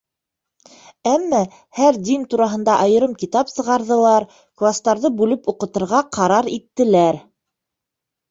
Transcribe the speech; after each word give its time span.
Әммә 1.09 1.39
һәр 1.79 1.97
дин 2.07 2.23
тураһында 2.31 2.77
айырым 2.85 3.11
китап 3.23 3.51
сығарҙылар, 3.53 4.25
кластарҙы 4.63 5.13
бүлеп 5.21 5.51
уҡытырға 5.53 5.99
ҡарар 6.19 6.49
иттеләр. 6.57 7.21